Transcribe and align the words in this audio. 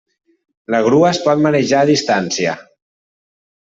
La 0.75 0.79
grua 0.87 1.11
es 1.17 1.21
pot 1.27 1.45
manejar 1.45 1.85
a 1.85 1.89
distància. 1.93 2.61